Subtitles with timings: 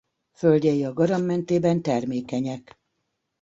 [0.31, 2.79] Földjei a Garam mentében termékenyek.